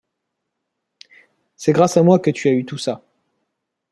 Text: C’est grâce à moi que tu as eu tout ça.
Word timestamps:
C’est 1.55 1.73
grâce 1.73 1.95
à 1.95 2.01
moi 2.01 2.17
que 2.17 2.31
tu 2.31 2.47
as 2.49 2.53
eu 2.53 2.65
tout 2.65 2.79
ça. 2.79 3.03